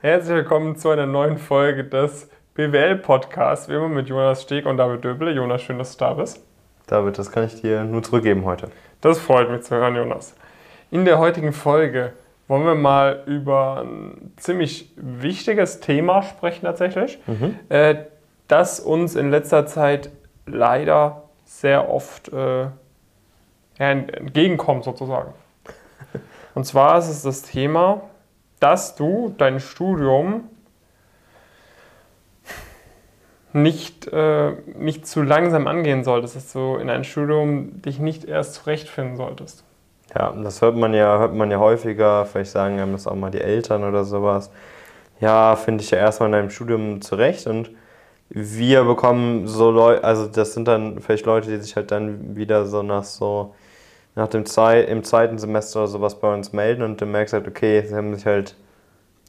Herzlich 0.00 0.36
willkommen 0.36 0.76
zu 0.76 0.90
einer 0.90 1.06
neuen 1.06 1.38
Folge 1.38 1.82
des 1.82 2.30
BWL-Podcasts, 2.54 3.68
wie 3.68 3.72
immer 3.72 3.88
mit 3.88 4.08
Jonas 4.08 4.42
Steg 4.42 4.64
und 4.64 4.76
David 4.76 5.02
Döble. 5.02 5.32
Jonas, 5.32 5.62
schön, 5.62 5.76
dass 5.76 5.96
du 5.96 6.04
da 6.04 6.14
bist. 6.14 6.40
David, 6.86 7.18
das 7.18 7.32
kann 7.32 7.42
ich 7.42 7.60
dir 7.60 7.82
nur 7.82 8.04
zurückgeben 8.04 8.44
heute. 8.44 8.70
Das 9.00 9.18
freut 9.18 9.50
mich 9.50 9.62
zu 9.62 9.74
hören, 9.74 9.96
Jonas. 9.96 10.36
In 10.92 11.04
der 11.04 11.18
heutigen 11.18 11.52
Folge 11.52 12.12
wollen 12.46 12.64
wir 12.64 12.76
mal 12.76 13.24
über 13.26 13.82
ein 13.82 14.34
ziemlich 14.36 14.92
wichtiges 14.94 15.80
Thema 15.80 16.22
sprechen 16.22 16.66
tatsächlich, 16.66 17.18
mhm. 17.26 17.58
äh, 17.68 17.96
das 18.46 18.78
uns 18.78 19.16
in 19.16 19.32
letzter 19.32 19.66
Zeit 19.66 20.10
leider 20.46 21.24
sehr 21.44 21.90
oft 21.90 22.32
äh, 22.32 22.66
entgegenkommt 23.78 24.84
sozusagen. 24.84 25.34
Und 26.54 26.66
zwar 26.66 26.98
ist 26.98 27.08
es 27.08 27.22
das 27.22 27.42
Thema, 27.42 28.02
dass 28.60 28.96
du 28.96 29.34
dein 29.38 29.60
Studium 29.60 30.44
nicht, 33.52 34.06
äh, 34.08 34.52
nicht 34.76 35.06
zu 35.06 35.22
langsam 35.22 35.66
angehen 35.66 36.04
solltest, 36.04 36.36
dass 36.36 36.52
du 36.52 36.76
in 36.76 36.90
ein 36.90 37.04
Studium 37.04 37.80
dich 37.82 37.98
nicht 37.98 38.24
erst 38.24 38.54
zurechtfinden 38.54 39.16
solltest. 39.16 39.64
Ja, 40.14 40.32
das 40.32 40.62
hört 40.62 40.76
man 40.76 40.94
ja, 40.94 41.18
hört 41.18 41.34
man 41.34 41.50
ja 41.50 41.58
häufiger, 41.58 42.24
vielleicht 42.24 42.50
sagen 42.50 42.80
einem 42.80 42.92
das 42.92 43.06
auch 43.06 43.14
mal 43.14 43.30
die 43.30 43.40
Eltern 43.40 43.84
oder 43.84 44.04
sowas. 44.04 44.50
Ja, 45.20 45.56
finde 45.56 45.82
ich 45.82 45.90
ja 45.90 45.98
erstmal 45.98 46.28
in 46.28 46.32
deinem 46.32 46.50
Studium 46.50 47.00
zurecht 47.02 47.46
und 47.46 47.70
wir 48.30 48.84
bekommen 48.84 49.46
so 49.46 49.70
Leute, 49.70 50.04
also 50.04 50.26
das 50.26 50.52
sind 50.52 50.68
dann 50.68 51.00
vielleicht 51.00 51.26
Leute, 51.26 51.50
die 51.50 51.56
sich 51.56 51.76
halt 51.76 51.90
dann 51.90 52.36
wieder 52.36 52.66
so 52.66 52.82
nach 52.82 53.04
so, 53.04 53.54
nach 54.14 54.28
dem 54.28 54.46
Zei 54.46 54.80
im 54.82 55.04
zweiten 55.04 55.38
Semester 55.38 55.80
oder 55.80 55.88
sowas 55.88 56.20
bei 56.20 56.32
uns 56.32 56.52
melden 56.52 56.82
und 56.82 57.00
du 57.00 57.06
merkst 57.06 57.34
halt, 57.34 57.46
okay, 57.46 57.84
sie 57.86 57.94
haben 57.94 58.14
sich 58.14 58.26
halt 58.26 58.56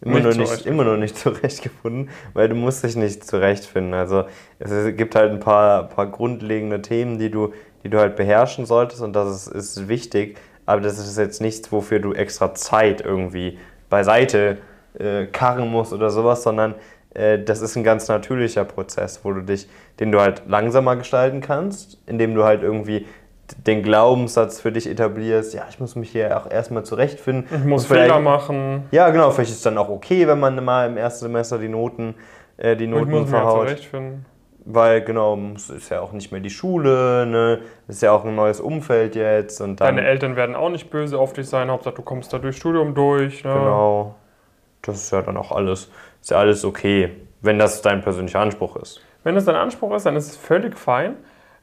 immer, 0.01 0.19
noch 0.19 0.35
nicht, 0.35 0.65
immer 0.65 0.83
noch 0.83 0.97
nicht 0.97 1.17
zurechtgefunden, 1.17 2.09
weil 2.33 2.49
du 2.49 2.55
musst 2.55 2.83
dich 2.83 2.95
nicht 2.95 3.23
zurechtfinden. 3.25 3.93
Also 3.93 4.25
es 4.59 4.95
gibt 4.95 5.15
halt 5.15 5.31
ein 5.31 5.39
paar, 5.39 5.89
paar 5.89 6.07
grundlegende 6.07 6.81
Themen, 6.81 7.19
die 7.19 7.29
du, 7.29 7.53
die 7.83 7.89
du 7.89 7.99
halt 7.99 8.15
beherrschen 8.15 8.65
solltest 8.65 9.01
und 9.01 9.13
das 9.13 9.47
ist, 9.47 9.47
ist 9.47 9.87
wichtig, 9.87 10.37
aber 10.65 10.81
das 10.81 10.97
ist 10.97 11.17
jetzt 11.17 11.41
nichts, 11.41 11.71
wofür 11.71 11.99
du 11.99 12.13
extra 12.13 12.53
Zeit 12.53 13.01
irgendwie 13.01 13.57
beiseite 13.89 14.57
äh, 14.97 15.25
karren 15.25 15.69
musst 15.69 15.93
oder 15.93 16.09
sowas, 16.09 16.43
sondern 16.43 16.75
äh, 17.13 17.39
das 17.39 17.61
ist 17.61 17.75
ein 17.75 17.83
ganz 17.83 18.07
natürlicher 18.07 18.65
Prozess, 18.65 19.21
wo 19.23 19.33
du 19.33 19.41
dich, 19.41 19.67
den 19.99 20.11
du 20.11 20.19
halt 20.19 20.43
langsamer 20.47 20.95
gestalten 20.95 21.41
kannst, 21.41 21.97
indem 22.05 22.35
du 22.35 22.43
halt 22.43 22.63
irgendwie 22.63 23.05
den 23.67 23.83
Glaubenssatz 23.83 24.59
für 24.59 24.71
dich 24.71 24.89
etablierst, 24.89 25.53
ja, 25.53 25.65
ich 25.69 25.79
muss 25.79 25.95
mich 25.95 26.11
hier 26.11 26.37
auch 26.37 26.49
erstmal 26.49 26.83
zurechtfinden. 26.83 27.45
Ich 27.51 27.65
muss 27.65 27.85
Fehler 27.85 28.19
machen. 28.19 28.83
Ja, 28.91 29.09
genau, 29.09 29.31
vielleicht 29.31 29.51
ist 29.51 29.57
es 29.57 29.63
dann 29.63 29.77
auch 29.77 29.89
okay, 29.89 30.27
wenn 30.27 30.39
man 30.39 30.63
mal 30.63 30.87
im 30.87 30.97
ersten 30.97 31.25
Semester 31.25 31.57
die 31.57 31.69
Noten, 31.69 32.15
äh, 32.57 32.75
die 32.75 32.87
Noten 32.87 33.09
ich 33.09 33.19
muss 33.19 33.29
verhaut. 33.29 33.63
Mich 33.63 33.69
zurechtfinden. 33.69 34.25
Weil, 34.65 35.01
genau, 35.01 35.37
es 35.55 35.69
ist 35.69 35.89
ja 35.89 36.01
auch 36.01 36.11
nicht 36.11 36.31
mehr 36.31 36.41
die 36.41 36.49
Schule, 36.49 37.25
ne? 37.25 37.59
Es 37.87 37.95
ist 37.95 38.01
ja 38.03 38.11
auch 38.11 38.23
ein 38.23 38.35
neues 38.35 38.59
Umfeld 38.59 39.15
jetzt. 39.15 39.61
Und 39.61 39.79
dann, 39.79 39.95
Deine 39.95 40.07
Eltern 40.07 40.35
werden 40.35 40.55
auch 40.55 40.69
nicht 40.69 40.91
böse 40.91 41.17
auf 41.17 41.33
dich 41.33 41.47
sein, 41.47 41.71
Hauptsache 41.71 41.95
du 41.95 42.01
kommst 42.03 42.31
da 42.33 42.37
durch 42.37 42.57
Studium 42.57 42.93
durch. 42.93 43.43
Ne? 43.43 43.51
Genau. 43.51 44.15
Das 44.81 44.97
ist 44.97 45.11
ja 45.11 45.21
dann 45.21 45.37
auch 45.37 45.51
alles, 45.51 45.89
ist 46.21 46.29
ja 46.29 46.37
alles 46.37 46.63
okay, 46.65 47.11
wenn 47.41 47.57
das 47.57 47.81
dein 47.81 48.01
persönlicher 48.01 48.41
Anspruch 48.41 48.75
ist. 48.75 49.01
Wenn 49.23 49.35
es 49.35 49.45
dein 49.45 49.55
Anspruch 49.55 49.95
ist, 49.95 50.05
dann 50.05 50.15
ist 50.15 50.27
es 50.27 50.37
völlig 50.37 50.77
fein. 50.77 51.15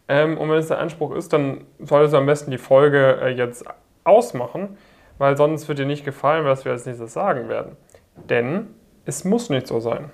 Ähm, 0.09 0.39
und 0.39 0.51
wenn 0.51 0.59
es 0.59 0.69
der 0.69 0.79
Anspruch 0.79 1.15
ist, 1.15 1.33
dann 1.33 1.63
solltest 1.79 2.15
du 2.15 2.19
am 2.19 2.27
besten 2.27 2.51
die 2.51 2.59
Folge 2.59 3.19
äh, 3.21 3.29
jetzt 3.31 3.65
ausmachen, 4.05 4.77
weil 5.19 5.37
sonst 5.37 5.69
wird 5.69 5.79
dir 5.79 5.87
nicht 5.87 6.05
gefallen, 6.05 6.45
was 6.45 6.65
wir 6.65 6.73
als 6.73 6.87
nächstes 6.87 7.13
sagen 7.13 7.49
werden. 7.49 7.77
Denn 8.29 8.69
es 9.05 9.25
muss 9.25 9.51
nicht 9.51 9.67
so 9.67 9.81
sein. 9.81 10.11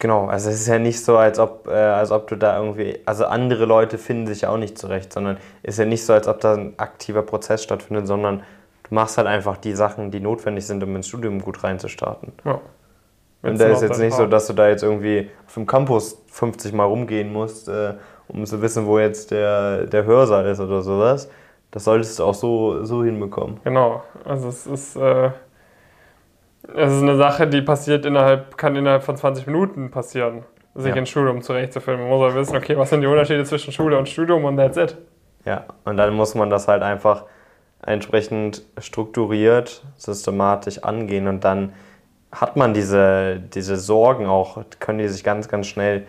Genau, 0.00 0.28
also 0.28 0.48
es 0.48 0.60
ist 0.62 0.66
ja 0.66 0.78
nicht 0.78 1.04
so, 1.04 1.18
als 1.18 1.38
ob, 1.38 1.68
äh, 1.68 1.72
als 1.72 2.10
ob 2.10 2.26
du 2.28 2.36
da 2.36 2.58
irgendwie, 2.58 3.00
also 3.04 3.26
andere 3.26 3.66
Leute 3.66 3.98
finden 3.98 4.26
sich 4.26 4.42
ja 4.42 4.48
auch 4.48 4.56
nicht 4.56 4.78
zurecht, 4.78 5.12
sondern 5.12 5.36
es 5.62 5.74
ist 5.74 5.78
ja 5.78 5.84
nicht 5.84 6.06
so, 6.06 6.14
als 6.14 6.26
ob 6.26 6.40
da 6.40 6.54
ein 6.54 6.74
aktiver 6.78 7.22
Prozess 7.22 7.62
stattfindet, 7.62 8.06
sondern 8.06 8.42
du 8.88 8.94
machst 8.94 9.18
halt 9.18 9.26
einfach 9.26 9.58
die 9.58 9.74
Sachen, 9.74 10.10
die 10.10 10.20
notwendig 10.20 10.66
sind, 10.66 10.82
um 10.82 10.96
ins 10.96 11.06
Studium 11.06 11.42
gut 11.42 11.62
reinzustarten. 11.62 12.32
Ja. 12.46 12.60
Und 13.42 13.60
da 13.60 13.68
ist 13.68 13.82
jetzt 13.82 13.98
nicht 13.98 14.14
so, 14.14 14.26
dass 14.26 14.46
du 14.46 14.52
da 14.54 14.68
jetzt 14.68 14.82
irgendwie 14.82 15.30
auf 15.46 15.54
dem 15.54 15.66
Campus 15.66 16.22
50 16.28 16.72
Mal 16.72 16.84
rumgehen 16.84 17.32
musst, 17.32 17.68
äh, 17.68 17.94
um 18.32 18.44
zu 18.46 18.60
wissen, 18.62 18.86
wo 18.86 18.98
jetzt 18.98 19.30
der, 19.30 19.86
der 19.86 20.04
Hörsaal 20.04 20.46
ist 20.46 20.60
oder 20.60 20.82
sowas. 20.82 21.30
Das 21.70 21.84
solltest 21.84 22.18
du 22.18 22.24
auch 22.24 22.34
so, 22.34 22.84
so 22.84 23.04
hinbekommen. 23.04 23.60
Genau, 23.64 24.02
also 24.24 24.48
es 24.48 24.66
ist, 24.66 24.96
äh, 24.96 25.30
es 26.74 26.92
ist 26.92 27.02
eine 27.02 27.16
Sache, 27.16 27.46
die 27.46 27.62
passiert 27.62 28.04
innerhalb, 28.04 28.56
kann 28.56 28.74
innerhalb 28.76 29.04
von 29.04 29.16
20 29.16 29.46
Minuten 29.46 29.90
passieren, 29.90 30.44
sich 30.74 30.92
ja. 30.92 30.96
ins 30.96 31.08
Studium 31.08 31.42
zurechtzufinden. 31.42 32.02
Man 32.02 32.10
muss 32.10 32.26
halt 32.26 32.34
wissen, 32.34 32.56
okay, 32.56 32.76
was 32.76 32.90
sind 32.90 33.02
die 33.02 33.06
Unterschiede 33.06 33.44
zwischen 33.44 33.72
Schule 33.72 33.98
und 33.98 34.08
Studium 34.08 34.44
und 34.44 34.56
that's 34.56 34.76
it. 34.76 34.96
Ja, 35.44 35.64
und 35.84 35.96
dann 35.96 36.14
muss 36.14 36.34
man 36.34 36.50
das 36.50 36.68
halt 36.68 36.82
einfach 36.82 37.24
entsprechend 37.82 38.62
strukturiert, 38.78 39.82
systematisch 39.96 40.82
angehen 40.82 41.28
und 41.28 41.44
dann 41.44 41.72
hat 42.32 42.56
man 42.56 42.74
diese, 42.74 43.40
diese 43.54 43.76
Sorgen 43.76 44.26
auch, 44.26 44.62
können 44.78 44.98
die 44.98 45.08
sich 45.08 45.24
ganz, 45.24 45.48
ganz 45.48 45.66
schnell 45.66 46.06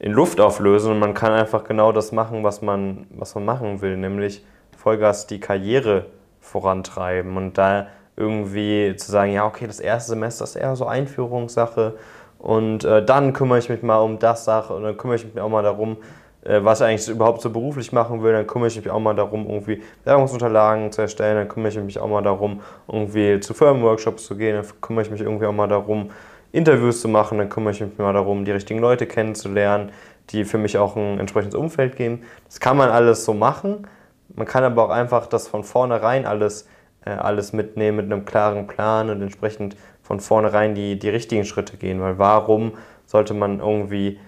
in 0.00 0.12
Luft 0.12 0.40
auflösen. 0.40 0.92
Und 0.92 0.98
man 0.98 1.14
kann 1.14 1.32
einfach 1.32 1.62
genau 1.62 1.92
das 1.92 2.10
machen, 2.10 2.42
was 2.42 2.62
man, 2.62 3.06
was 3.10 3.34
man 3.36 3.44
machen 3.44 3.80
will, 3.80 3.96
nämlich 3.96 4.44
Vollgas 4.76 5.26
die 5.26 5.38
Karriere 5.38 6.06
vorantreiben 6.40 7.36
und 7.36 7.56
da 7.58 7.86
irgendwie 8.16 8.96
zu 8.96 9.12
sagen, 9.12 9.32
ja, 9.32 9.46
okay, 9.46 9.66
das 9.66 9.78
erste 9.78 10.10
Semester 10.10 10.44
ist 10.44 10.56
eher 10.56 10.74
so 10.74 10.86
Einführungssache 10.86 11.94
und 12.38 12.84
äh, 12.84 13.04
dann 13.04 13.32
kümmere 13.32 13.58
ich 13.58 13.68
mich 13.68 13.82
mal 13.82 13.98
um 13.98 14.18
das 14.18 14.44
Sache 14.44 14.74
und 14.74 14.82
dann 14.82 14.96
kümmere 14.96 15.16
ich 15.16 15.24
mich 15.24 15.40
auch 15.40 15.48
mal 15.48 15.62
darum, 15.62 15.98
äh, 16.42 16.60
was 16.62 16.80
ich 16.80 16.86
eigentlich 16.86 17.08
überhaupt 17.08 17.42
so 17.42 17.50
beruflich 17.50 17.92
machen 17.92 18.22
will, 18.22 18.32
dann 18.32 18.46
kümmere 18.46 18.68
ich 18.68 18.76
mich 18.76 18.90
auch 18.90 18.98
mal 18.98 19.14
darum, 19.14 19.48
irgendwie 19.48 19.82
Werbungsunterlagen 20.04 20.92
zu 20.92 21.02
erstellen, 21.02 21.36
dann 21.36 21.48
kümmere 21.48 21.70
ich 21.70 21.78
mich 21.78 21.98
auch 21.98 22.08
mal 22.08 22.22
darum, 22.22 22.60
irgendwie 22.90 23.40
zu 23.40 23.52
Firmenworkshops 23.52 24.26
zu 24.26 24.36
gehen, 24.36 24.56
dann 24.56 24.80
kümmere 24.80 25.04
ich 25.04 25.10
mich 25.10 25.20
irgendwie 25.20 25.46
auch 25.46 25.52
mal 25.52 25.68
darum, 25.68 26.10
Interviews 26.52 27.00
zu 27.00 27.08
machen, 27.08 27.38
dann 27.38 27.48
kümmere 27.48 27.72
ich 27.72 27.80
mich 27.80 27.96
mal 27.98 28.12
darum, 28.12 28.44
die 28.44 28.50
richtigen 28.50 28.80
Leute 28.80 29.06
kennenzulernen, 29.06 29.92
die 30.30 30.44
für 30.44 30.58
mich 30.58 30.78
auch 30.78 30.96
ein 30.96 31.18
entsprechendes 31.18 31.58
Umfeld 31.58 31.96
geben. 31.96 32.22
Das 32.46 32.60
kann 32.60 32.76
man 32.76 32.90
alles 32.90 33.24
so 33.24 33.34
machen. 33.34 33.86
Man 34.34 34.46
kann 34.46 34.64
aber 34.64 34.84
auch 34.84 34.90
einfach 34.90 35.26
das 35.26 35.48
von 35.48 35.64
vornherein 35.64 36.26
alles, 36.26 36.68
äh, 37.04 37.10
alles 37.10 37.52
mitnehmen 37.52 37.96
mit 37.96 38.06
einem 38.06 38.24
klaren 38.24 38.66
Plan 38.66 39.10
und 39.10 39.22
entsprechend 39.22 39.76
von 40.02 40.20
vornherein 40.20 40.74
die, 40.74 40.98
die 40.98 41.08
richtigen 41.08 41.44
Schritte 41.44 41.76
gehen. 41.76 42.00
Weil 42.00 42.18
warum 42.18 42.72
sollte 43.06 43.34
man 43.34 43.60
irgendwie 43.60 44.18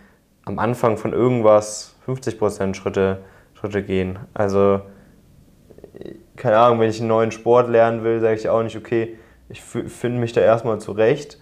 am 0.45 0.59
Anfang 0.59 0.97
von 0.97 1.13
irgendwas 1.13 1.97
50% 2.07 2.75
Schritte, 2.75 3.19
Schritte 3.55 3.83
gehen? 3.83 4.19
Also, 4.35 4.81
keine 6.37 6.59
Ahnung, 6.59 6.81
wenn 6.81 6.91
ich 6.91 6.99
einen 6.99 7.09
neuen 7.09 7.33
Sport 7.33 7.69
lernen 7.69 8.03
will, 8.05 8.21
sage 8.21 8.35
ich 8.35 8.49
auch 8.49 8.63
nicht, 8.63 8.77
okay, 8.77 9.17
ich 9.49 9.61
finde 9.61 10.19
mich 10.19 10.33
da 10.33 10.41
erstmal 10.41 10.81
zurecht 10.81 11.39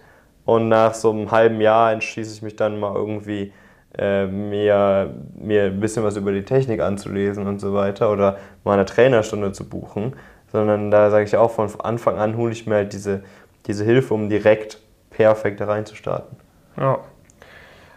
und 0.55 0.67
nach 0.67 0.93
so 0.93 1.11
einem 1.11 1.31
halben 1.31 1.61
Jahr 1.61 1.93
entschließe 1.93 2.33
ich 2.33 2.41
mich 2.41 2.57
dann 2.57 2.77
mal 2.77 2.93
irgendwie 2.93 3.53
äh, 3.97 4.25
mir, 4.25 5.13
mir 5.35 5.63
ein 5.65 5.79
bisschen 5.79 6.03
was 6.03 6.17
über 6.17 6.33
die 6.33 6.43
Technik 6.43 6.81
anzulesen 6.81 7.47
und 7.47 7.59
so 7.59 7.73
weiter 7.73 8.11
oder 8.11 8.37
mal 8.65 8.73
eine 8.73 8.85
Trainerstunde 8.85 9.53
zu 9.53 9.69
buchen, 9.69 10.13
sondern 10.51 10.91
da 10.91 11.09
sage 11.09 11.23
ich 11.23 11.37
auch 11.37 11.51
von 11.51 11.69
Anfang 11.79 12.17
an 12.17 12.35
hole 12.35 12.51
ich 12.51 12.67
mir 12.67 12.75
halt 12.75 12.91
diese, 12.91 13.23
diese 13.67 13.85
Hilfe, 13.85 14.13
um 14.13 14.29
direkt 14.29 14.79
perfekt 15.09 15.61
da 15.61 15.65
reinzustarten. 15.65 16.37
Ja. 16.77 16.99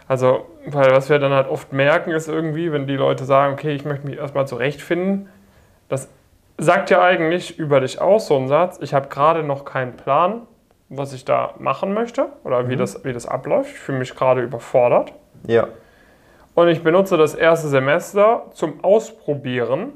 Also, 0.07 0.45
weil 0.67 0.91
was 0.91 1.09
wir 1.09 1.19
dann 1.19 1.33
halt 1.33 1.49
oft 1.49 1.73
merken, 1.73 2.11
ist 2.11 2.29
irgendwie, 2.29 2.71
wenn 2.71 2.87
die 2.87 2.95
Leute 2.95 3.25
sagen, 3.25 3.53
okay, 3.53 3.73
ich 3.73 3.83
möchte 3.83 4.05
mich 4.07 4.17
erstmal 4.17 4.47
zurechtfinden, 4.47 5.27
das 5.89 6.07
sagt 6.57 6.89
ja 6.89 7.01
eigentlich 7.01 7.59
über 7.59 7.81
dich 7.81 7.99
aus, 7.99 8.27
so 8.27 8.37
ein 8.37 8.47
Satz, 8.47 8.77
ich 8.81 8.93
habe 8.93 9.09
gerade 9.09 9.43
noch 9.43 9.65
keinen 9.65 9.97
Plan, 9.97 10.43
was 10.89 11.13
ich 11.13 11.25
da 11.25 11.53
machen 11.59 11.93
möchte 11.93 12.27
oder 12.43 12.63
mhm. 12.63 12.69
wie, 12.69 12.75
das, 12.75 13.03
wie 13.03 13.13
das 13.13 13.27
abläuft. 13.27 13.71
Ich 13.71 13.79
fühle 13.79 13.99
mich 13.99 14.15
gerade 14.15 14.41
überfordert. 14.41 15.13
Ja. 15.47 15.67
Und 16.53 16.69
ich 16.69 16.83
benutze 16.83 17.17
das 17.17 17.35
erste 17.35 17.67
Semester 17.67 18.45
zum 18.53 18.83
Ausprobieren 18.83 19.93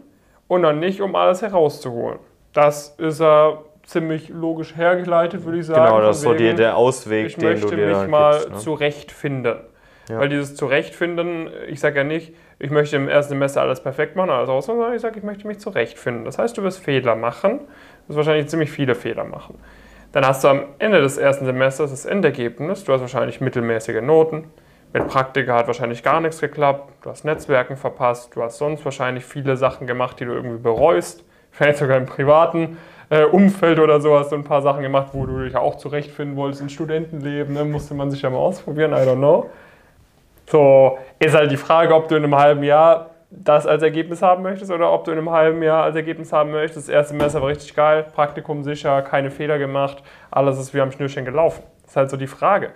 und 0.47 0.63
dann 0.63 0.79
nicht, 0.79 1.01
um 1.01 1.15
alles 1.15 1.41
herauszuholen. 1.41 2.19
Das 2.53 2.95
ist 2.97 3.21
ja 3.21 3.59
ziemlich 3.83 4.29
logisch 4.29 4.75
hergeleitet, 4.75 5.45
würde 5.45 5.59
ich 5.59 5.65
sagen. 5.65 5.85
Genau, 5.85 6.01
das 6.01 6.17
ist 6.17 6.23
so 6.23 6.33
die, 6.33 6.53
der 6.53 6.75
Ausweg, 6.75 7.35
den 7.35 7.41
du 7.41 7.47
dir 7.47 7.53
Ich 7.53 7.61
möchte 7.63 7.75
mich 7.75 8.07
mal 8.09 8.33
gibst, 8.33 8.49
ne? 8.49 8.57
zurechtfinden. 8.57 9.55
Ja. 10.09 10.19
Weil 10.19 10.29
dieses 10.29 10.55
Zurechtfinden, 10.55 11.49
ich 11.67 11.79
sage 11.79 11.97
ja 11.97 12.03
nicht, 12.03 12.33
ich 12.57 12.71
möchte 12.71 12.95
im 12.97 13.07
ersten 13.07 13.29
Semester 13.29 13.61
alles 13.61 13.81
perfekt 13.81 14.15
machen, 14.15 14.31
alles 14.31 14.49
ausmachen, 14.49 14.79
sondern 14.79 14.95
ich 14.95 15.01
sage, 15.01 15.17
ich 15.17 15.23
möchte 15.23 15.47
mich 15.47 15.59
zurechtfinden. 15.59 16.25
Das 16.25 16.37
heißt, 16.37 16.57
du 16.57 16.63
wirst 16.63 16.79
Fehler 16.79 17.15
machen, 17.15 17.59
du 17.59 18.09
wirst 18.09 18.17
wahrscheinlich 18.17 18.47
ziemlich 18.47 18.71
viele 18.71 18.95
Fehler 18.95 19.23
machen. 19.23 19.59
Dann 20.11 20.25
hast 20.25 20.43
du 20.43 20.47
am 20.47 20.63
Ende 20.79 21.01
des 21.01 21.17
ersten 21.17 21.45
Semesters 21.45 21.91
das 21.91 22.05
Endergebnis. 22.05 22.83
Du 22.83 22.93
hast 22.93 23.01
wahrscheinlich 23.01 23.41
mittelmäßige 23.41 24.01
Noten. 24.01 24.45
Mit 24.91 25.07
Praktika 25.07 25.55
hat 25.55 25.67
wahrscheinlich 25.67 26.01
gar 26.01 26.19
nichts 26.19 26.41
geklappt. 26.41 26.91
Du 27.03 27.11
hast 27.11 27.25
Netzwerken 27.25 27.77
verpasst. 27.77 28.35
Du 28.35 28.41
hast 28.41 28.57
sonst 28.57 28.83
wahrscheinlich 28.83 29.23
viele 29.23 29.55
Sachen 29.55 29.85
gemacht, 29.85 30.19
die 30.19 30.25
du 30.25 30.31
irgendwie 30.31 30.57
bereust. 30.57 31.23
Vielleicht 31.51 31.77
sogar 31.77 31.97
im 31.97 32.05
Privaten. 32.05 32.77
äh, 33.11 33.23
Umfeld 33.23 33.79
oder 33.79 34.01
so 34.01 34.17
hast 34.17 34.31
du 34.31 34.35
ein 34.35 34.43
paar 34.43 34.61
Sachen 34.61 34.81
gemacht, 34.81 35.09
wo 35.13 35.25
du 35.25 35.43
dich 35.43 35.55
auch 35.55 35.75
zurechtfinden 35.75 36.35
wolltest 36.35 36.61
in 36.61 36.69
Studentenleben. 36.69 37.53
Ne? 37.53 37.65
Musste 37.65 37.93
man 37.93 38.09
sich 38.11 38.21
ja 38.21 38.29
mal 38.29 38.37
ausprobieren, 38.37 38.91
I 38.91 38.97
don't 38.97 39.17
know. 39.17 39.49
So, 40.47 40.97
ist 41.19 41.35
halt 41.35 41.51
die 41.51 41.57
Frage, 41.57 41.93
ob 41.93 42.07
du 42.07 42.15
in 42.15 42.23
einem 42.23 42.35
halben 42.35 42.63
Jahr 42.63 43.11
das 43.31 43.67
als 43.67 43.83
Ergebnis 43.83 44.21
haben 44.21 44.41
möchtest 44.43 44.71
oder 44.71 44.91
ob 44.91 45.03
du 45.03 45.11
in 45.11 45.17
einem 45.17 45.29
halben 45.29 45.61
Jahr 45.61 45.83
als 45.83 45.95
Ergebnis 45.95 46.33
haben 46.33 46.51
möchtest. 46.51 46.87
Das 46.87 46.93
erste 46.93 47.13
Semester 47.13 47.41
war 47.41 47.49
richtig 47.49 47.75
geil, 47.75 48.05
Praktikum 48.13 48.63
sicher, 48.63 49.01
keine 49.03 49.29
Fehler 49.29 49.59
gemacht, 49.59 50.03
alles 50.31 50.57
ist 50.59 50.73
wie 50.73 50.81
am 50.81 50.91
Schnürchen 50.91 51.25
gelaufen. 51.25 51.63
Das 51.83 51.91
ist 51.91 51.97
halt 51.97 52.09
so 52.09 52.17
die 52.17 52.27
Frage. 52.27 52.71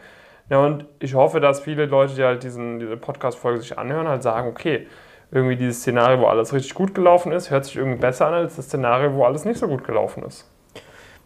Ja, 0.50 0.60
und 0.60 0.86
ich 1.00 1.16
hoffe, 1.16 1.40
dass 1.40 1.62
viele 1.62 1.86
Leute, 1.86 2.14
die 2.16 2.24
halt 2.24 2.44
diesen, 2.44 2.80
diese 2.80 2.98
Podcast-Folge 2.98 3.62
sich 3.62 3.78
anhören, 3.78 4.08
halt 4.08 4.24
sagen, 4.24 4.48
okay, 4.48 4.88
irgendwie 5.32 5.56
dieses 5.56 5.80
Szenario, 5.80 6.20
wo 6.20 6.28
alles 6.28 6.54
richtig 6.54 6.76
gut 6.76 6.94
gelaufen 6.94 7.32
ist, 7.32 7.50
hört 7.50 7.66
sich 7.66 7.78
irgendwie 7.78 8.00
besser 8.00 8.28
an 8.28 8.36
als 8.36 8.56
das 8.56 8.66
Szenario, 8.66 9.14
wo 9.16 9.24
alles 9.26 9.46
nicht 9.46 9.58
so 9.58 9.68
gut 9.68 9.84
gelaufen 9.84 10.24
ist. 10.24 10.48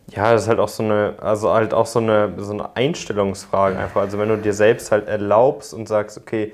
Ja, 0.09 0.31
das 0.31 0.43
ist 0.43 0.47
halt 0.47 0.59
auch 0.59 0.69
so 0.69 0.83
eine, 0.83 1.15
also 1.19 1.53
halt 1.53 1.73
auch 1.73 1.85
so 1.85 1.99
eine, 1.99 2.31
so 2.37 2.53
eine 2.53 2.75
Einstellungsfrage 2.75 3.77
einfach. 3.77 4.01
Also 4.01 4.17
wenn 4.17 4.29
du 4.29 4.37
dir 4.37 4.53
selbst 4.53 4.91
halt 4.91 5.09
erlaubst 5.09 5.73
und 5.73 5.89
sagst, 5.89 6.17
okay, 6.17 6.53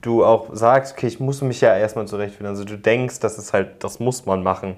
du 0.00 0.24
auch 0.24 0.48
sagst, 0.52 0.94
okay, 0.94 1.06
ich 1.06 1.20
muss 1.20 1.42
mich 1.42 1.60
ja 1.60 1.76
erstmal 1.76 2.06
zurechtfinden. 2.06 2.48
Also 2.48 2.64
du 2.64 2.78
denkst, 2.78 3.20
das 3.20 3.38
ist 3.38 3.52
halt, 3.52 3.82
das 3.84 3.98
muss 4.00 4.26
man 4.26 4.42
machen. 4.42 4.76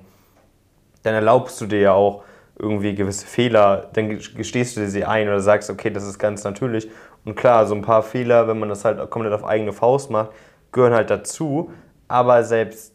Dann 1.02 1.14
erlaubst 1.14 1.60
du 1.60 1.66
dir 1.66 1.80
ja 1.80 1.92
auch 1.92 2.24
irgendwie 2.58 2.94
gewisse 2.94 3.26
Fehler, 3.26 3.88
dann 3.92 4.08
gestehst 4.08 4.76
du 4.76 4.80
dir 4.80 4.88
sie 4.88 5.04
ein 5.04 5.28
oder 5.28 5.40
sagst, 5.40 5.70
okay, 5.70 5.90
das 5.90 6.04
ist 6.04 6.18
ganz 6.18 6.42
natürlich. 6.42 6.90
Und 7.24 7.36
klar, 7.36 7.66
so 7.66 7.74
ein 7.74 7.82
paar 7.82 8.02
Fehler, 8.02 8.48
wenn 8.48 8.58
man 8.58 8.68
das 8.68 8.84
halt 8.84 8.98
komplett 9.10 9.32
auf 9.32 9.44
eigene 9.44 9.72
Faust 9.72 10.10
macht, 10.10 10.30
gehören 10.72 10.94
halt 10.94 11.10
dazu. 11.10 11.70
Aber 12.08 12.42
selbst 12.42 12.94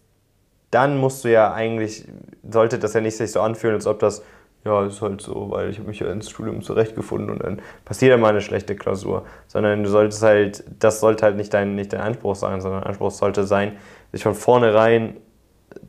dann 0.72 0.98
musst 0.98 1.24
du 1.24 1.32
ja 1.32 1.54
eigentlich, 1.54 2.06
sollte 2.50 2.80
das 2.80 2.94
ja 2.94 3.02
nicht 3.02 3.16
sich 3.16 3.32
so 3.32 3.42
anfühlen, 3.42 3.76
als 3.76 3.88
ob 3.88 4.00
das 4.00 4.24
ja, 4.66 4.86
ist 4.86 5.02
halt 5.02 5.22
so, 5.22 5.50
weil 5.52 5.70
ich 5.70 5.80
habe 5.80 5.90
mich 5.90 6.00
ja 6.00 6.12
ins 6.12 6.30
Studium 6.30 6.62
zurechtgefunden 6.62 7.30
und 7.30 7.44
dann 7.44 7.62
passiert 7.84 8.12
ja 8.12 8.18
mal 8.18 8.30
eine 8.30 8.42
schlechte 8.42 8.76
Klausur. 8.76 9.26
Sondern 9.48 9.84
du 9.84 9.90
solltest 9.90 10.24
halt, 10.24 10.64
das 10.80 11.02
sollte 11.02 11.26
halt 11.26 11.36
nicht 11.36 11.54
dein, 11.54 11.76
nicht 11.76 11.92
dein 11.92 12.02
Anspruch 12.02 12.36
sein, 12.36 12.62
sondern 12.62 12.82
dein 12.82 12.90
Anspruch 12.90 13.12
sollte 13.12 13.44
sein, 13.44 13.74
sich 14.14 14.24
von 14.24 14.36
vornherein 14.36 15.18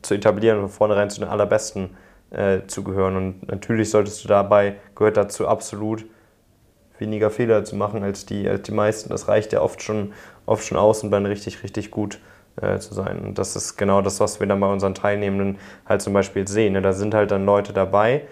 zu 0.01 0.15
etablieren 0.15 0.57
und 0.57 0.63
von 0.69 0.77
vornherein 0.77 1.09
zu 1.09 1.21
den 1.21 1.29
Allerbesten 1.29 1.91
äh, 2.31 2.61
zu 2.67 2.83
gehören. 2.83 3.15
Und 3.15 3.47
natürlich 3.47 3.89
solltest 3.89 4.23
du 4.23 4.27
dabei, 4.27 4.75
gehört 4.95 5.15
dazu 5.15 5.47
absolut, 5.47 6.05
weniger 6.97 7.29
Fehler 7.29 7.63
zu 7.63 7.75
machen 7.75 8.03
als 8.03 8.25
die, 8.25 8.47
als 8.47 8.63
die 8.63 8.71
meisten. 8.71 9.09
Das 9.09 9.27
reicht 9.27 9.53
ja 9.53 9.61
oft 9.61 9.81
schon, 9.81 10.13
oft 10.45 10.65
schon 10.65 10.77
aus, 10.77 11.03
um 11.03 11.11
dann 11.11 11.25
richtig, 11.25 11.63
richtig 11.63 11.91
gut 11.91 12.19
äh, 12.61 12.77
zu 12.79 12.93
sein. 12.93 13.19
Und 13.19 13.37
das 13.37 13.55
ist 13.55 13.77
genau 13.77 14.01
das, 14.01 14.19
was 14.19 14.39
wir 14.39 14.47
dann 14.47 14.59
bei 14.59 14.71
unseren 14.71 14.95
Teilnehmenden 14.95 15.59
halt 15.85 16.01
zum 16.01 16.13
Beispiel 16.13 16.47
sehen. 16.47 16.73
Ne? 16.73 16.81
Da 16.81 16.93
sind 16.93 17.13
halt 17.13 17.31
dann 17.31 17.45
Leute 17.45 17.73
dabei, 17.73 18.23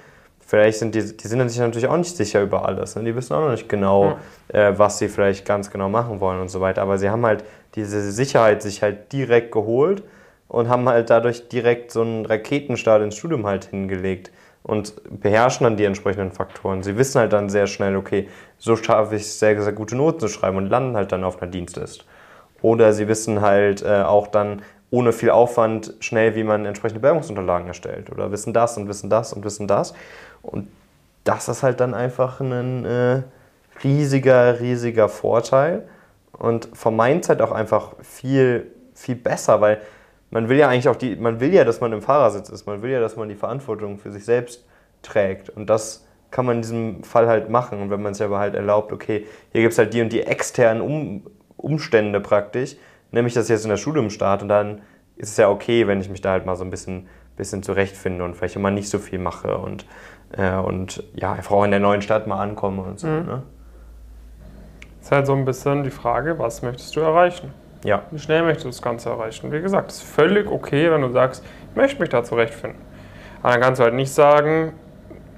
vielleicht 0.53 0.77
sind 0.77 0.93
die, 0.93 1.17
die 1.17 1.27
sind 1.27 1.49
sich 1.49 1.59
natürlich 1.59 1.87
auch 1.87 1.97
nicht 1.97 2.15
sicher 2.15 2.43
über 2.43 2.63
alles. 2.67 2.95
Ne? 2.95 3.03
Die 3.05 3.15
wissen 3.15 3.33
auch 3.33 3.41
noch 3.41 3.49
nicht 3.49 3.67
genau, 3.67 4.19
ja. 4.53 4.69
äh, 4.69 4.77
was 4.77 4.99
sie 4.99 5.07
vielleicht 5.07 5.47
ganz 5.47 5.71
genau 5.71 5.89
machen 5.89 6.19
wollen 6.19 6.39
und 6.39 6.49
so 6.49 6.61
weiter. 6.61 6.83
Aber 6.83 6.99
sie 6.99 7.09
haben 7.09 7.25
halt 7.25 7.43
diese 7.73 8.11
Sicherheit 8.11 8.61
sich 8.61 8.83
halt 8.83 9.11
direkt 9.13 9.51
geholt 9.51 10.03
und 10.47 10.69
haben 10.69 10.87
halt 10.87 11.09
dadurch 11.09 11.49
direkt 11.49 11.89
so 11.89 12.01
einen 12.01 12.27
Raketenstart 12.27 13.01
ins 13.01 13.15
Studium 13.15 13.47
halt 13.47 13.65
hingelegt 13.65 14.31
und 14.61 14.93
beherrschen 15.23 15.63
dann 15.63 15.75
die 15.75 15.85
entsprechenden 15.85 16.31
Faktoren. 16.31 16.83
Sie 16.83 16.99
wissen 16.99 17.19
halt 17.19 17.33
dann 17.33 17.49
sehr 17.49 17.65
schnell, 17.65 17.95
okay, 17.95 18.29
so 18.59 18.75
schaffe 18.75 19.15
ich 19.15 19.23
es, 19.23 19.39
sehr, 19.39 19.59
sehr 19.59 19.73
gute 19.73 19.95
Noten 19.95 20.19
zu 20.19 20.27
schreiben 20.27 20.57
und 20.57 20.67
landen 20.67 20.95
halt 20.95 21.11
dann 21.11 21.23
auf 21.23 21.41
einer 21.41 21.49
Dienstlist. 21.49 22.05
Oder 22.61 22.93
sie 22.93 23.07
wissen 23.07 23.41
halt 23.41 23.81
äh, 23.81 24.03
auch 24.03 24.27
dann, 24.27 24.61
ohne 24.91 25.13
viel 25.13 25.31
Aufwand 25.31 25.95
schnell, 26.01 26.35
wie 26.35 26.43
man 26.43 26.67
entsprechende 26.67 26.99
Bewerbungsunterlagen 26.99 27.67
erstellt. 27.67 28.11
Oder 28.11 28.31
wissen 28.31 28.53
das 28.53 28.77
und 28.77 28.87
wissen 28.87 29.09
das 29.09 29.33
und 29.33 29.43
wissen 29.43 29.67
das. 29.67 29.95
Und 30.43 30.67
das 31.23 31.49
ist 31.49 31.63
halt 31.63 31.79
dann 31.79 31.95
einfach 31.95 32.39
ein 32.39 32.85
äh, 32.85 33.23
riesiger, 33.83 34.59
riesiger 34.59 35.09
Vorteil. 35.09 35.87
Und 36.31 36.69
vom 36.73 36.95
Mindset 36.95 37.41
auch 37.41 37.51
einfach 37.51 37.93
viel, 38.01 38.71
viel 38.93 39.15
besser, 39.15 39.61
weil 39.61 39.81
man 40.29 40.49
will 40.49 40.57
ja 40.57 40.67
eigentlich 40.67 40.89
auch 40.89 40.95
die, 40.95 41.15
man 41.15 41.39
will 41.39 41.53
ja, 41.53 41.63
dass 41.63 41.79
man 41.79 41.93
im 41.93 42.01
Fahrersitz 42.01 42.49
ist, 42.49 42.65
man 42.65 42.81
will 42.81 42.91
ja, 42.91 42.99
dass 42.99 43.15
man 43.15 43.29
die 43.29 43.35
Verantwortung 43.35 43.99
für 43.99 44.11
sich 44.11 44.25
selbst 44.25 44.65
trägt. 45.01 45.49
Und 45.49 45.69
das 45.69 46.05
kann 46.31 46.45
man 46.45 46.57
in 46.57 46.61
diesem 46.63 47.03
Fall 47.03 47.27
halt 47.27 47.49
machen. 47.49 47.81
Und 47.81 47.89
wenn 47.91 48.01
man 48.01 48.13
es 48.13 48.21
aber 48.21 48.39
halt 48.39 48.55
erlaubt, 48.55 48.91
okay, 48.91 49.27
hier 49.51 49.61
gibt 49.61 49.73
es 49.73 49.77
halt 49.77 49.93
die 49.93 50.01
und 50.01 50.11
die 50.11 50.23
externen 50.23 50.81
um 50.81 51.27
Umstände 51.55 52.19
praktisch, 52.19 52.75
nämlich 53.11 53.37
ich 53.37 53.47
jetzt 53.47 53.63
in 53.63 53.69
der 53.69 53.77
Studium 53.77 54.09
starte 54.09 54.43
und 54.43 54.49
dann 54.49 54.81
ist 55.15 55.29
es 55.29 55.37
ja 55.37 55.49
okay, 55.49 55.87
wenn 55.87 56.01
ich 56.01 56.09
mich 56.09 56.21
da 56.21 56.31
halt 56.31 56.45
mal 56.45 56.55
so 56.55 56.63
ein 56.63 56.71
bisschen, 56.71 57.07
bisschen 57.37 57.63
zurechtfinde 57.63 58.23
und 58.23 58.35
vielleicht 58.35 58.55
immer 58.55 58.71
nicht 58.71 58.89
so 58.89 58.99
viel 58.99 59.19
mache 59.19 59.57
und, 59.57 59.85
äh, 60.33 60.55
und 60.55 61.03
ja, 61.15 61.33
einfach 61.33 61.51
auch 61.51 61.63
in 61.63 61.71
der 61.71 61.79
neuen 61.79 62.01
Stadt 62.01 62.27
mal 62.27 62.39
ankomme 62.41 62.81
und 62.81 62.99
so. 62.99 63.07
Mhm. 63.07 63.25
Ne? 63.25 63.43
Ist 65.01 65.11
halt 65.11 65.27
so 65.27 65.33
ein 65.33 65.45
bisschen 65.45 65.83
die 65.83 65.89
Frage, 65.89 66.39
was 66.39 66.61
möchtest 66.61 66.95
du 66.95 67.01
erreichen? 67.01 67.53
Ja. 67.83 68.03
Wie 68.11 68.19
schnell 68.19 68.43
möchtest 68.43 68.65
du 68.65 68.69
das 68.69 68.81
Ganze 68.81 69.09
erreichen? 69.09 69.51
Wie 69.51 69.61
gesagt, 69.61 69.91
es 69.91 69.97
ist 69.97 70.03
völlig 70.03 70.49
okay, 70.49 70.89
wenn 70.89 71.01
du 71.01 71.09
sagst, 71.09 71.43
ich 71.69 71.75
möchte 71.75 71.99
mich 71.99 72.09
da 72.09 72.23
zurechtfinden. 72.23 72.79
Aber 73.41 73.51
dann 73.51 73.61
kannst 73.61 73.79
du 73.79 73.83
halt 73.83 73.93
nicht 73.93 74.13
sagen, 74.13 74.73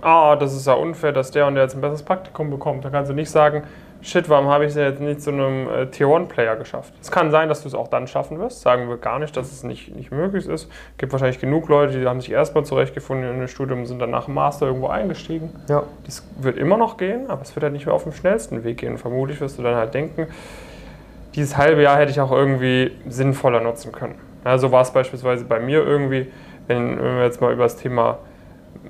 ah, 0.01 0.35
das 0.35 0.53
ist 0.53 0.67
ja 0.67 0.73
unfair, 0.73 1.11
dass 1.11 1.31
der 1.31 1.47
und 1.47 1.55
der 1.55 1.63
jetzt 1.63 1.73
ein 1.73 1.81
besseres 1.81 2.03
Praktikum 2.03 2.51
bekommt. 2.51 2.85
Dann 2.85 2.91
kannst 2.91 3.09
du 3.09 3.15
nicht 3.15 3.31
sagen, 3.31 3.63
shit, 4.05 4.29
warum 4.29 4.47
habe 4.47 4.65
ich 4.65 4.69
es 4.71 4.75
jetzt 4.75 5.01
nicht 5.01 5.21
zu 5.21 5.31
einem 5.31 5.67
äh, 5.67 5.87
Tier-1-Player 5.87 6.55
geschafft? 6.55 6.93
Es 7.01 7.11
kann 7.11 7.31
sein, 7.31 7.49
dass 7.49 7.63
du 7.63 7.67
es 7.67 7.73
auch 7.73 7.87
dann 7.87 8.07
schaffen 8.07 8.39
wirst. 8.39 8.61
Sagen 8.61 8.87
wir 8.87 8.97
gar 8.97 9.19
nicht, 9.19 9.35
dass 9.35 9.51
es 9.51 9.63
nicht, 9.63 9.95
nicht 9.95 10.11
möglich 10.11 10.47
ist. 10.47 10.63
Es 10.63 10.97
gibt 10.97 11.11
wahrscheinlich 11.11 11.39
genug 11.39 11.67
Leute, 11.67 11.99
die 11.99 12.05
haben 12.05 12.21
sich 12.21 12.31
erstmal 12.31 12.63
zurechtgefunden 12.63 13.29
in 13.29 13.39
dem 13.39 13.47
Studium 13.47 13.79
und 13.79 13.85
sind 13.87 13.99
dann 13.99 14.11
nach 14.11 14.25
dem 14.25 14.35
Master 14.35 14.67
irgendwo 14.67 14.87
eingestiegen. 14.87 15.49
Ja. 15.67 15.83
Das 16.05 16.25
wird 16.39 16.57
immer 16.57 16.77
noch 16.77 16.97
gehen, 16.97 17.29
aber 17.29 17.41
es 17.41 17.55
wird 17.55 17.63
halt 17.63 17.73
nicht 17.73 17.85
mehr 17.85 17.95
auf 17.95 18.03
dem 18.03 18.13
schnellsten 18.13 18.63
Weg 18.63 18.77
gehen. 18.77 18.97
Vermutlich 18.97 19.41
wirst 19.41 19.57
du 19.57 19.63
dann 19.63 19.75
halt 19.75 19.93
denken, 19.93 20.27
dieses 21.35 21.57
halbe 21.57 21.81
Jahr 21.81 21.97
hätte 21.97 22.11
ich 22.11 22.21
auch 22.21 22.31
irgendwie 22.31 22.91
sinnvoller 23.07 23.59
nutzen 23.59 23.91
können. 23.91 24.15
Ja, 24.45 24.57
so 24.57 24.71
war 24.71 24.83
es 24.83 24.91
beispielsweise 24.91 25.43
bei 25.45 25.59
mir 25.59 25.83
irgendwie, 25.83 26.31
wenn, 26.67 26.97
wenn 26.97 27.17
wir 27.17 27.23
jetzt 27.23 27.41
mal 27.41 27.51
über 27.51 27.63
das 27.63 27.75
Thema 27.75 28.19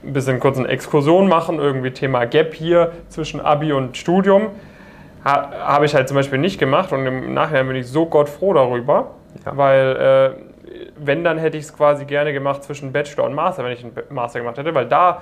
ein 0.04 0.14
bisschen 0.14 0.40
kurz 0.40 0.58
eine 0.58 0.68
Exkursion 0.68 1.28
machen, 1.28 1.58
irgendwie 1.58 1.92
Thema 1.92 2.26
Gap 2.26 2.54
hier 2.54 2.92
zwischen 3.10 3.40
Abi 3.40 3.72
und 3.72 3.98
Studium 3.98 4.50
ha, 5.26 5.52
habe 5.66 5.86
ich 5.86 5.96
halt 5.96 6.08
zum 6.08 6.16
Beispiel 6.16 6.38
nicht 6.38 6.60
gemacht 6.60 6.92
und 6.94 7.06
im 7.06 7.34
Nachhinein 7.34 7.68
bin 7.68 7.76
ich 7.76 7.88
so 7.88 8.06
gottfroh 8.06 8.54
darüber, 8.54 9.12
ja. 9.46 9.58
weil 9.58 10.36
äh, 10.38 10.82
wenn, 10.98 11.24
dann 11.24 11.38
hätte 11.38 11.58
ich 11.58 11.66
es 11.66 11.76
quasi 11.76 12.06
gerne 12.06 12.32
gemacht 12.32 12.64
zwischen 12.64 12.92
Bachelor 12.92 13.26
und 13.26 13.34
Master, 13.34 13.64
wenn 13.64 13.74
ich 13.74 13.84
einen 13.84 13.94
Master 14.10 14.40
gemacht 14.40 14.58
hätte, 14.58 14.74
weil 14.74 14.88
da 14.88 15.22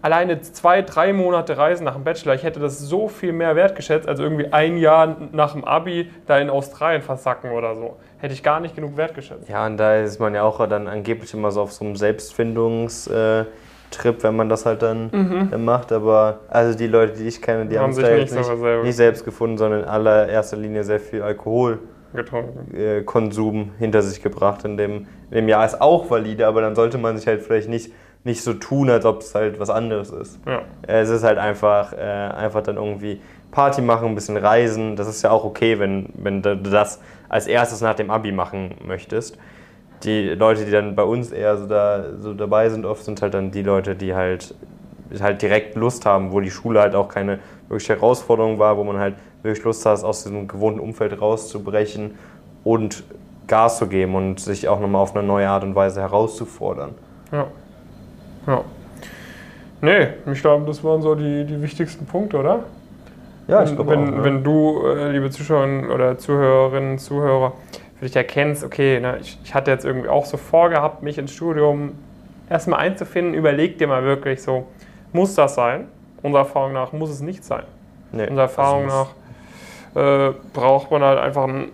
alleine 0.00 0.40
zwei, 0.40 0.82
drei 0.82 1.12
Monate 1.12 1.56
Reisen 1.56 1.84
nach 1.84 1.94
dem 1.94 2.02
Bachelor, 2.02 2.34
ich 2.34 2.42
hätte 2.42 2.58
das 2.58 2.80
so 2.80 3.08
viel 3.08 3.32
mehr 3.32 3.54
wertgeschätzt, 3.54 4.08
als 4.08 4.18
irgendwie 4.18 4.52
ein 4.52 4.76
Jahr 4.76 5.16
nach 5.30 5.52
dem 5.52 5.64
Abi 5.64 6.10
da 6.26 6.38
in 6.38 6.50
Australien 6.50 7.02
versacken 7.02 7.52
oder 7.52 7.76
so. 7.76 7.96
Hätte 8.18 8.34
ich 8.34 8.42
gar 8.42 8.58
nicht 8.58 8.74
genug 8.74 8.96
wertgeschätzt. 8.96 9.48
Ja, 9.48 9.64
und 9.66 9.76
da 9.76 9.96
ist 9.96 10.18
man 10.18 10.34
ja 10.34 10.42
auch 10.42 10.66
dann 10.66 10.88
angeblich 10.88 11.32
immer 11.34 11.52
so 11.52 11.62
auf 11.62 11.72
so 11.72 11.84
einem 11.84 11.94
Selbstfindungs- 11.94 13.10
äh 13.10 13.44
Trip, 13.92 14.22
wenn 14.22 14.36
man 14.36 14.48
das 14.48 14.64
halt 14.66 14.82
dann, 14.82 15.10
mhm. 15.12 15.48
dann 15.50 15.64
macht. 15.64 15.92
Aber 15.92 16.40
also 16.48 16.76
die 16.76 16.88
Leute, 16.88 17.18
die 17.18 17.28
ich 17.28 17.40
kenne, 17.40 17.66
die 17.66 17.78
haben, 17.78 17.84
haben 17.84 17.92
sich 17.92 18.04
nicht, 18.04 18.34
nicht, 18.34 18.50
nicht, 18.82 18.96
selbst 18.96 19.24
gefunden, 19.24 19.58
sondern 19.58 19.82
in 19.82 19.86
allererster 19.86 20.56
Linie 20.56 20.82
sehr 20.84 21.00
viel 21.00 21.22
Alkoholkonsum 21.22 23.60
äh, 23.60 23.66
hinter 23.78 24.02
sich 24.02 24.22
gebracht. 24.22 24.64
In 24.64 24.76
dem, 24.76 25.06
in 25.30 25.36
dem 25.36 25.48
Jahr 25.48 25.64
ist 25.64 25.80
auch 25.80 26.10
valide, 26.10 26.46
aber 26.46 26.60
dann 26.60 26.74
sollte 26.74 26.98
man 26.98 27.16
sich 27.16 27.26
halt 27.26 27.42
vielleicht 27.42 27.68
nicht, 27.68 27.92
nicht 28.24 28.42
so 28.42 28.54
tun, 28.54 28.90
als 28.90 29.04
ob 29.04 29.20
es 29.20 29.34
halt 29.34 29.60
was 29.60 29.70
anderes 29.70 30.10
ist. 30.10 30.40
Ja. 30.46 30.62
Es 30.82 31.08
ist 31.08 31.22
halt 31.22 31.38
einfach, 31.38 31.92
äh, 31.92 32.00
einfach 32.00 32.62
dann 32.62 32.76
irgendwie 32.76 33.20
Party 33.52 33.82
machen, 33.82 34.08
ein 34.08 34.14
bisschen 34.14 34.36
reisen. 34.36 34.96
Das 34.96 35.08
ist 35.08 35.22
ja 35.22 35.30
auch 35.30 35.44
okay, 35.44 35.78
wenn, 35.78 36.08
wenn 36.14 36.42
du 36.42 36.56
das 36.56 37.00
als 37.28 37.46
erstes 37.46 37.80
nach 37.80 37.94
dem 37.94 38.10
Abi 38.10 38.32
machen 38.32 38.74
möchtest 38.84 39.38
die 40.04 40.30
Leute, 40.30 40.64
die 40.64 40.70
dann 40.70 40.94
bei 40.94 41.04
uns 41.04 41.30
eher 41.30 41.56
so, 41.56 41.66
da, 41.66 42.04
so 42.18 42.34
dabei 42.34 42.68
sind, 42.68 42.86
oft 42.86 43.04
sind 43.04 43.22
halt 43.22 43.34
dann 43.34 43.50
die 43.50 43.62
Leute, 43.62 43.94
die 43.94 44.14
halt, 44.14 44.54
halt 45.20 45.42
direkt 45.42 45.76
Lust 45.76 46.06
haben, 46.06 46.32
wo 46.32 46.40
die 46.40 46.50
Schule 46.50 46.80
halt 46.80 46.94
auch 46.94 47.08
keine 47.08 47.38
wirkliche 47.68 47.94
Herausforderung 47.94 48.58
war, 48.58 48.76
wo 48.76 48.84
man 48.84 48.98
halt 48.98 49.14
wirklich 49.42 49.64
Lust 49.64 49.84
hat, 49.86 50.02
aus 50.04 50.24
diesem 50.24 50.48
gewohnten 50.48 50.80
Umfeld 50.80 51.20
rauszubrechen 51.20 52.12
und 52.64 53.04
Gas 53.46 53.78
zu 53.78 53.86
geben 53.86 54.14
und 54.14 54.40
sich 54.40 54.68
auch 54.68 54.80
nochmal 54.80 55.02
auf 55.02 55.14
eine 55.14 55.26
neue 55.26 55.48
Art 55.48 55.64
und 55.64 55.74
Weise 55.74 56.00
herauszufordern. 56.00 56.90
Ja. 57.30 57.46
Ja. 58.46 58.64
Nee, 59.80 60.08
ich 60.32 60.40
glaube, 60.40 60.64
das 60.66 60.82
waren 60.84 61.02
so 61.02 61.14
die, 61.14 61.44
die 61.44 61.60
wichtigsten 61.60 62.06
Punkte, 62.06 62.38
oder? 62.38 62.60
Ja, 63.48 63.64
ich 63.64 63.74
glaube 63.74 63.90
wenn, 63.90 64.14
auch, 64.14 64.18
ja. 64.18 64.24
wenn 64.24 64.44
du, 64.44 64.86
äh, 64.86 65.10
liebe 65.10 65.30
Zuschauerinnen 65.30 65.90
oder 65.90 66.16
Zuhörerinnen, 66.16 66.98
Zuhörer, 66.98 67.52
für 68.02 68.06
dich 68.06 68.16
erkennst, 68.16 68.64
okay, 68.64 68.98
ne, 68.98 69.18
ich, 69.20 69.38
ich 69.44 69.54
hatte 69.54 69.70
jetzt 69.70 69.84
irgendwie 69.84 70.08
auch 70.08 70.24
so 70.24 70.36
vorgehabt, 70.36 71.04
mich 71.04 71.18
ins 71.18 71.32
Studium 71.32 71.92
erstmal 72.50 72.80
einzufinden, 72.80 73.32
überleg 73.32 73.78
dir 73.78 73.86
mal 73.86 74.02
wirklich 74.02 74.42
so, 74.42 74.66
muss 75.12 75.36
das 75.36 75.54
sein? 75.54 75.86
Unserer 76.20 76.40
Erfahrung 76.40 76.72
nach 76.72 76.90
muss 76.90 77.10
es 77.10 77.20
nicht 77.20 77.44
sein. 77.44 77.62
Nee, 78.10 78.26
Unserer 78.26 78.42
Erfahrung 78.42 78.86
nach 78.88 79.06
äh, 79.94 80.32
braucht 80.52 80.90
man 80.90 81.02
halt 81.02 81.20
einfach 81.20 81.44
ein, 81.44 81.68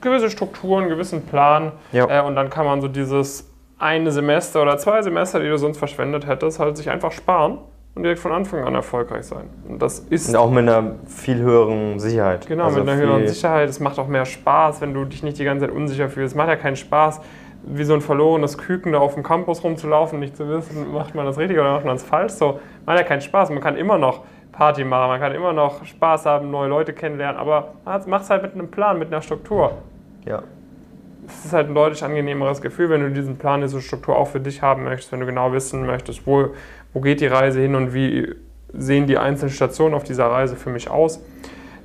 gewisse 0.00 0.30
Strukturen, 0.30 0.82
einen 0.84 0.90
gewissen 0.90 1.26
Plan 1.26 1.72
ja. 1.90 2.20
äh, 2.20 2.24
und 2.24 2.36
dann 2.36 2.50
kann 2.50 2.66
man 2.66 2.80
so 2.80 2.86
dieses 2.86 3.50
eine 3.76 4.12
Semester 4.12 4.62
oder 4.62 4.78
zwei 4.78 5.02
Semester, 5.02 5.40
die 5.40 5.48
du 5.48 5.58
sonst 5.58 5.78
verschwendet 5.78 6.28
hättest, 6.28 6.60
halt 6.60 6.76
sich 6.76 6.88
einfach 6.88 7.10
sparen 7.10 7.58
und 7.94 8.02
direkt 8.02 8.20
von 8.20 8.32
Anfang 8.32 8.64
an 8.64 8.74
erfolgreich 8.74 9.24
sein. 9.24 9.48
Und 9.68 9.80
das 9.80 10.00
ist. 10.00 10.28
Und 10.28 10.36
auch 10.36 10.50
mit 10.50 10.68
einer 10.68 10.96
viel 11.06 11.38
höheren 11.38 12.00
Sicherheit. 12.00 12.46
Genau, 12.46 12.64
also 12.64 12.80
mit 12.80 12.88
einer 12.88 13.00
höheren 13.00 13.28
Sicherheit. 13.28 13.68
Es 13.68 13.80
macht 13.80 13.98
auch 13.98 14.08
mehr 14.08 14.24
Spaß, 14.24 14.80
wenn 14.80 14.94
du 14.94 15.04
dich 15.04 15.22
nicht 15.22 15.38
die 15.38 15.44
ganze 15.44 15.66
Zeit 15.66 15.74
unsicher 15.74 16.08
fühlst. 16.08 16.32
Es 16.32 16.36
macht 16.36 16.48
ja 16.48 16.56
keinen 16.56 16.76
Spaß, 16.76 17.20
wie 17.66 17.84
so 17.84 17.94
ein 17.94 18.00
verlorenes 18.00 18.58
Küken 18.58 18.92
da 18.92 18.98
auf 18.98 19.14
dem 19.14 19.22
Campus 19.22 19.62
rumzulaufen, 19.62 20.18
nicht 20.18 20.36
zu 20.36 20.48
wissen, 20.48 20.92
macht 20.92 21.14
man 21.14 21.24
das 21.24 21.38
richtig 21.38 21.58
oder 21.58 21.72
macht 21.72 21.84
man 21.84 21.94
das 21.94 22.04
falsch. 22.04 22.32
So, 22.32 22.60
macht 22.84 22.98
ja 22.98 23.04
keinen 23.04 23.20
Spaß. 23.20 23.50
Man 23.50 23.60
kann 23.60 23.76
immer 23.76 23.96
noch 23.96 24.24
Party 24.52 24.84
machen, 24.84 25.08
man 25.08 25.20
kann 25.20 25.32
immer 25.32 25.52
noch 25.52 25.84
Spaß 25.84 26.26
haben, 26.26 26.50
neue 26.50 26.68
Leute 26.68 26.92
kennenlernen, 26.92 27.40
aber 27.40 27.74
man 27.84 28.08
macht 28.08 28.24
es 28.24 28.30
halt 28.30 28.42
mit 28.42 28.54
einem 28.54 28.70
Plan, 28.70 28.98
mit 28.98 29.08
einer 29.08 29.22
Struktur. 29.22 29.78
Ja. 30.24 30.42
Es 31.26 31.46
ist 31.46 31.52
halt 31.52 31.68
ein 31.68 31.74
deutlich 31.74 32.04
angenehmeres 32.04 32.60
Gefühl, 32.60 32.90
wenn 32.90 33.00
du 33.00 33.10
diesen 33.10 33.36
Plan, 33.38 33.62
diese 33.62 33.80
Struktur 33.80 34.16
auch 34.16 34.28
für 34.28 34.40
dich 34.40 34.62
haben 34.62 34.84
möchtest, 34.84 35.10
wenn 35.10 35.20
du 35.20 35.26
genau 35.26 35.52
wissen 35.52 35.86
möchtest, 35.86 36.26
wo, 36.26 36.50
wo 36.94 37.00
geht 37.00 37.20
die 37.20 37.26
Reise 37.26 37.60
hin 37.60 37.74
und 37.74 37.92
wie 37.92 38.34
sehen 38.72 39.06
die 39.06 39.18
einzelnen 39.18 39.52
Stationen 39.52 39.94
auf 39.94 40.04
dieser 40.04 40.26
Reise 40.26 40.56
für 40.56 40.70
mich 40.70 40.88
aus. 40.88 41.20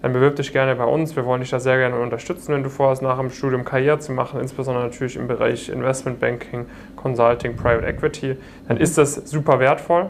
Dann 0.02 0.14
bewirb 0.14 0.38
dich 0.38 0.54
gerne 0.54 0.76
bei 0.76 0.86
uns. 0.86 1.16
Wir 1.16 1.26
wollen 1.26 1.42
dich 1.42 1.50
da 1.50 1.60
sehr 1.60 1.78
gerne 1.78 2.00
unterstützen, 2.00 2.54
wenn 2.54 2.64
du 2.64 2.70
vorhast, 2.70 3.02
nach 3.02 3.20
dem 3.20 3.30
Studium 3.30 3.66
Karriere 3.66 4.00
zu 4.00 4.14
machen, 4.14 4.40
insbesondere 4.40 4.86
natürlich 4.86 5.18
im 5.18 5.28
Bereich 5.28 5.68
Investment 5.68 6.22
Banking, 6.22 6.68
Consulting, 6.96 7.58
Private 7.58 7.86
Equity. 7.86 8.38
Dann 8.68 8.78
ist 8.78 8.98
das 8.98 9.16
super 9.16 9.60
wertvoll. 9.60 10.10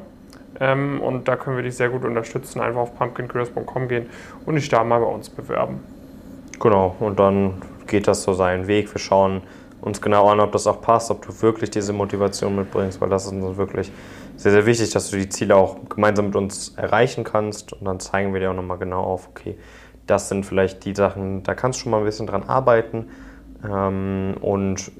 Ähm, 0.59 1.01
und 1.01 1.27
da 1.27 1.35
können 1.37 1.55
wir 1.55 1.63
dich 1.63 1.75
sehr 1.75 1.89
gut 1.89 2.05
unterstützen. 2.05 2.59
Einfach 2.59 2.81
auf 2.81 2.95
pumpkincareers.com 2.97 3.87
gehen 3.87 4.07
und 4.45 4.55
dich 4.55 4.69
da 4.69 4.83
mal 4.83 4.99
bei 4.99 5.07
uns 5.07 5.29
bewerben. 5.29 5.79
Genau, 6.59 6.95
und 6.99 7.17
dann 7.19 7.53
geht 7.87 8.07
das 8.07 8.23
so 8.23 8.33
seinen 8.33 8.67
Weg. 8.67 8.93
Wir 8.93 8.99
schauen 8.99 9.41
uns 9.81 10.01
genau 10.01 10.29
an, 10.29 10.39
ob 10.39 10.51
das 10.51 10.67
auch 10.67 10.81
passt, 10.81 11.11
ob 11.11 11.25
du 11.25 11.41
wirklich 11.41 11.69
diese 11.69 11.93
Motivation 11.93 12.55
mitbringst, 12.55 12.99
weil 13.01 13.09
das 13.09 13.25
ist 13.25 13.31
uns 13.31 13.57
wirklich 13.57 13.91
sehr, 14.35 14.51
sehr 14.51 14.65
wichtig, 14.65 14.91
dass 14.91 15.09
du 15.09 15.17
die 15.17 15.29
Ziele 15.29 15.55
auch 15.55 15.77
gemeinsam 15.89 16.27
mit 16.27 16.35
uns 16.35 16.69
erreichen 16.75 17.23
kannst. 17.23 17.73
Und 17.73 17.85
dann 17.85 17.99
zeigen 17.99 18.33
wir 18.33 18.39
dir 18.39 18.51
auch 18.51 18.55
nochmal 18.55 18.77
genau 18.77 19.03
auf, 19.03 19.27
okay, 19.29 19.57
das 20.05 20.29
sind 20.29 20.45
vielleicht 20.45 20.85
die 20.85 20.95
Sachen, 20.95 21.43
da 21.43 21.53
kannst 21.53 21.79
du 21.79 21.83
schon 21.83 21.91
mal 21.91 21.99
ein 21.99 22.05
bisschen 22.05 22.27
dran 22.27 22.43
arbeiten. 22.43 23.07
Ähm, 23.63 24.35
und 24.41 24.91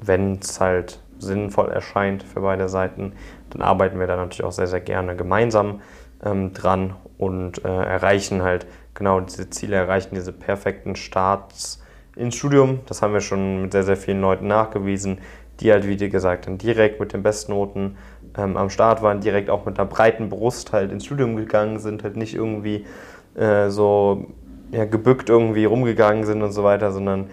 wenn 0.00 0.38
es 0.38 0.60
halt 0.60 1.00
sinnvoll 1.18 1.70
erscheint 1.70 2.22
für 2.22 2.40
beide 2.40 2.68
Seiten, 2.68 3.12
dann 3.50 3.62
arbeiten 3.62 3.98
wir 3.98 4.06
da 4.06 4.16
natürlich 4.16 4.44
auch 4.44 4.52
sehr, 4.52 4.66
sehr 4.66 4.80
gerne 4.80 5.16
gemeinsam 5.16 5.80
ähm, 6.24 6.52
dran 6.52 6.96
und 7.18 7.64
äh, 7.64 7.68
erreichen 7.68 8.42
halt 8.42 8.66
genau 8.94 9.20
diese 9.20 9.50
Ziele, 9.50 9.76
erreichen 9.76 10.14
diese 10.14 10.32
perfekten 10.32 10.96
Starts 10.96 11.82
ins 12.20 12.36
Studium. 12.36 12.80
Das 12.86 13.02
haben 13.02 13.12
wir 13.12 13.20
schon 13.20 13.62
mit 13.62 13.72
sehr, 13.72 13.82
sehr 13.82 13.96
vielen 13.96 14.20
Leuten 14.20 14.46
nachgewiesen, 14.46 15.18
die 15.60 15.72
halt, 15.72 15.86
wie 15.86 15.96
gesagt, 15.96 16.46
dann 16.46 16.58
direkt 16.58 17.00
mit 17.00 17.12
den 17.12 17.22
Bestnoten 17.22 17.96
ähm, 18.36 18.56
am 18.56 18.70
Start 18.70 19.02
waren, 19.02 19.20
direkt 19.20 19.50
auch 19.50 19.66
mit 19.66 19.78
einer 19.78 19.88
breiten 19.88 20.28
Brust 20.28 20.72
halt 20.72 20.92
ins 20.92 21.04
Studium 21.04 21.36
gegangen 21.36 21.78
sind, 21.78 22.04
halt 22.04 22.16
nicht 22.16 22.34
irgendwie 22.34 22.86
äh, 23.34 23.68
so 23.70 24.26
ja, 24.70 24.84
gebückt 24.84 25.28
irgendwie 25.28 25.64
rumgegangen 25.64 26.24
sind 26.24 26.42
und 26.42 26.52
so 26.52 26.64
weiter, 26.64 26.92
sondern 26.92 27.30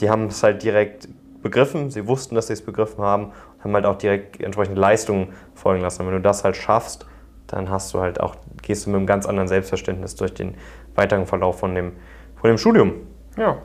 die 0.00 0.10
haben 0.10 0.26
es 0.26 0.42
halt 0.42 0.62
direkt 0.62 1.08
begriffen, 1.42 1.90
sie 1.90 2.06
wussten, 2.06 2.34
dass 2.34 2.48
sie 2.48 2.54
es 2.54 2.62
begriffen 2.62 3.04
haben 3.04 3.26
und 3.26 3.64
haben 3.64 3.74
halt 3.74 3.86
auch 3.86 3.98
direkt 3.98 4.40
entsprechende 4.42 4.80
Leistungen 4.80 5.28
folgen 5.54 5.82
lassen. 5.82 6.02
Und 6.02 6.08
wenn 6.08 6.16
du 6.16 6.22
das 6.22 6.44
halt 6.44 6.56
schaffst, 6.56 7.06
dann 7.46 7.70
hast 7.70 7.92
du 7.94 8.00
halt 8.00 8.20
auch, 8.20 8.36
gehst 8.62 8.86
du 8.86 8.90
mit 8.90 8.96
einem 8.96 9.06
ganz 9.06 9.26
anderen 9.26 9.48
Selbstverständnis 9.48 10.14
durch 10.16 10.32
den 10.34 10.54
weiteren 10.94 11.26
Verlauf 11.26 11.58
von 11.58 11.74
dem, 11.74 11.92
von 12.36 12.48
dem 12.48 12.58
Studium. 12.58 12.94
Ja, 13.36 13.58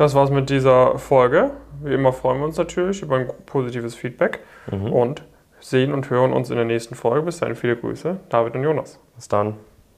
das 0.00 0.14
war's 0.14 0.30
mit 0.30 0.48
dieser 0.48 0.98
Folge. 0.98 1.50
Wie 1.82 1.92
immer 1.92 2.14
freuen 2.14 2.38
wir 2.38 2.46
uns 2.46 2.56
natürlich 2.56 3.02
über 3.02 3.16
ein 3.16 3.28
positives 3.44 3.94
Feedback 3.94 4.40
mhm. 4.70 4.90
und 4.90 5.24
sehen 5.60 5.92
und 5.92 6.08
hören 6.08 6.32
uns 6.32 6.48
in 6.48 6.56
der 6.56 6.64
nächsten 6.64 6.94
Folge. 6.94 7.26
Bis 7.26 7.40
dahin 7.40 7.54
viele 7.54 7.76
Grüße, 7.76 8.18
David 8.30 8.54
und 8.54 8.62
Jonas. 8.62 8.98
Bis 9.14 9.28
dann. 9.28 9.56